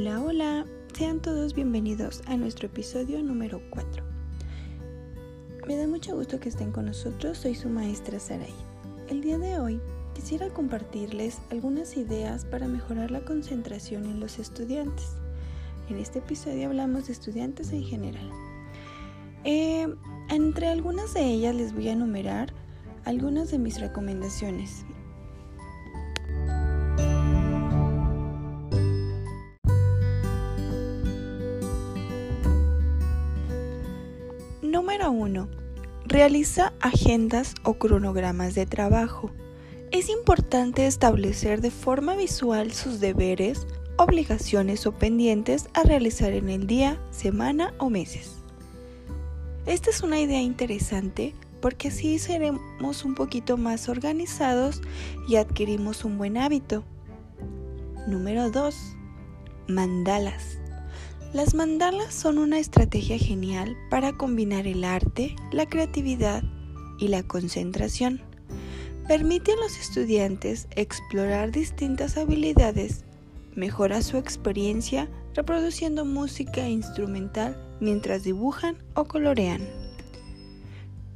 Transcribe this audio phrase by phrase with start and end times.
[0.00, 0.64] Hola, hola,
[0.96, 4.04] sean todos bienvenidos a nuestro episodio número 4.
[5.66, 8.54] Me da mucho gusto que estén con nosotros, soy su maestra Saray.
[9.08, 9.80] El día de hoy
[10.14, 15.16] quisiera compartirles algunas ideas para mejorar la concentración en los estudiantes.
[15.90, 18.30] En este episodio hablamos de estudiantes en general.
[19.42, 19.92] Eh,
[20.30, 22.52] entre algunas de ellas les voy a enumerar
[23.04, 24.84] algunas de mis recomendaciones.
[34.78, 35.48] Número 1.
[36.06, 39.32] Realiza agendas o cronogramas de trabajo.
[39.90, 46.68] Es importante establecer de forma visual sus deberes, obligaciones o pendientes a realizar en el
[46.68, 48.36] día, semana o meses.
[49.66, 54.80] Esta es una idea interesante porque así seremos un poquito más organizados
[55.28, 56.84] y adquirimos un buen hábito.
[58.06, 58.76] Número 2.
[59.66, 60.57] Mandalas.
[61.34, 66.42] Las mandalas son una estrategia genial para combinar el arte, la creatividad
[66.98, 68.22] y la concentración.
[69.06, 73.04] Permite a los estudiantes explorar distintas habilidades,
[73.54, 79.60] mejora su experiencia reproduciendo música instrumental mientras dibujan o colorean.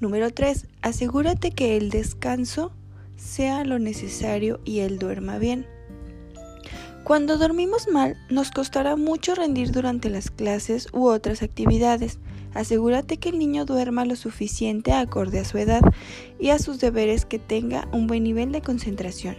[0.00, 0.68] Número 3.
[0.80, 2.72] Asegúrate que el descanso
[3.16, 5.66] sea lo necesario y él duerma bien.
[7.08, 12.18] Cuando dormimos mal, nos costará mucho rendir durante las clases u otras actividades.
[12.52, 15.80] Asegúrate que el niño duerma lo suficiente acorde a su edad
[16.38, 19.36] y a sus deberes que tenga un buen nivel de concentración.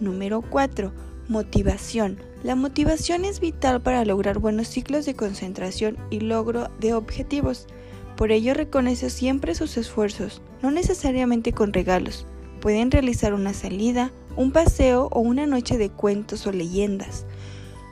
[0.00, 0.92] Número 4.
[1.28, 2.18] Motivación.
[2.42, 7.68] La motivación es vital para lograr buenos ciclos de concentración y logro de objetivos.
[8.16, 12.26] Por ello reconoce siempre sus esfuerzos, no necesariamente con regalos.
[12.60, 17.26] Pueden realizar una salida, un paseo o una noche de cuentos o leyendas.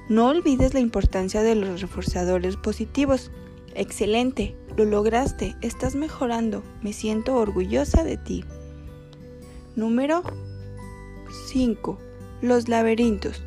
[0.08, 3.30] No olvides la importancia de los reforzadores positivos.
[3.74, 8.44] Excelente, lo lograste, estás mejorando, me siento orgullosa de ti.
[9.76, 10.22] Número
[11.48, 11.98] 5.
[12.40, 13.42] Los laberintos.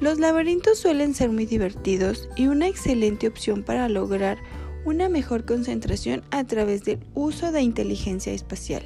[0.00, 4.36] Los laberintos suelen ser muy divertidos y una excelente opción para lograr
[4.84, 8.82] una mejor concentración a través del uso de inteligencia espacial.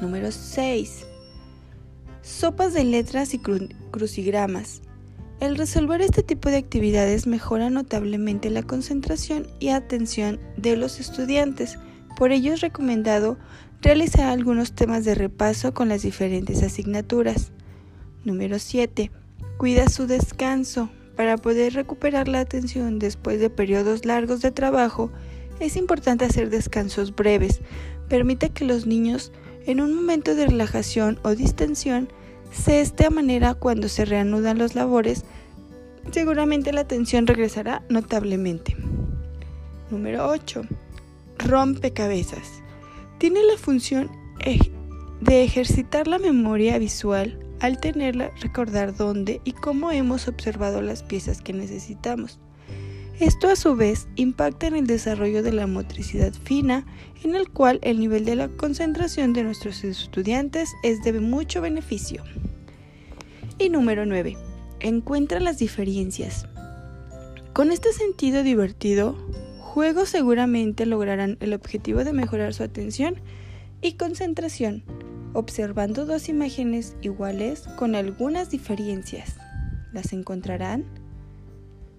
[0.00, 1.13] Número 6
[2.24, 4.80] sopas de letras y crucigramas.
[5.40, 11.78] El resolver este tipo de actividades mejora notablemente la concentración y atención de los estudiantes.
[12.16, 13.36] Por ello es recomendado
[13.82, 17.52] realizar algunos temas de repaso con las diferentes asignaturas.
[18.24, 19.10] Número 7.
[19.58, 20.88] Cuida su descanso.
[21.16, 25.12] Para poder recuperar la atención después de periodos largos de trabajo,
[25.60, 27.60] es importante hacer descansos breves.
[28.08, 29.30] Permite que los niños
[29.66, 32.08] en un momento de relajación o distensión,
[32.66, 35.24] de esta manera cuando se reanudan los labores,
[36.12, 38.76] seguramente la atención regresará notablemente.
[39.90, 40.62] Número 8.
[41.38, 42.62] Rompecabezas.
[43.18, 44.10] Tiene la función
[45.20, 51.40] de ejercitar la memoria visual al tenerla recordar dónde y cómo hemos observado las piezas
[51.40, 52.38] que necesitamos.
[53.20, 56.84] Esto a su vez impacta en el desarrollo de la motricidad fina,
[57.22, 62.24] en el cual el nivel de la concentración de nuestros estudiantes es de mucho beneficio.
[63.56, 64.36] Y número 9.
[64.80, 66.48] Encuentra las diferencias.
[67.52, 69.16] Con este sentido divertido,
[69.60, 73.20] juegos seguramente lograrán el objetivo de mejorar su atención
[73.80, 74.82] y concentración,
[75.34, 79.36] observando dos imágenes iguales con algunas diferencias.
[79.92, 80.84] ¿Las encontrarán?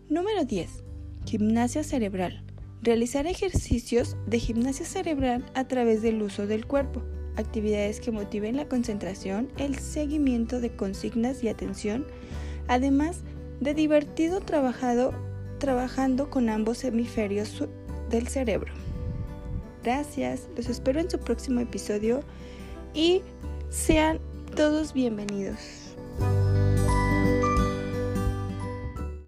[0.10, 0.85] Número 10.
[1.26, 2.44] Gimnasia cerebral.
[2.84, 7.02] Realizar ejercicios de gimnasia cerebral a través del uso del cuerpo.
[7.36, 12.06] Actividades que motiven la concentración, el seguimiento de consignas y atención,
[12.68, 13.22] además
[13.60, 15.16] de divertido trabajado,
[15.58, 17.64] trabajando con ambos hemisferios
[18.12, 18.72] del cerebro.
[19.84, 22.22] Gracias, los espero en su próximo episodio
[22.94, 23.24] y
[23.70, 24.20] sean
[24.56, 25.96] todos bienvenidos.